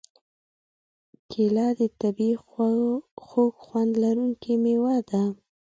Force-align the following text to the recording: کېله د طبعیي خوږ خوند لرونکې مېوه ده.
کېله 1.31 1.67
د 1.79 1.81
طبعیي 1.99 2.35
خوږ 3.25 3.53
خوند 3.63 3.91
لرونکې 4.03 4.53
مېوه 4.63 4.97
ده. 5.09 5.23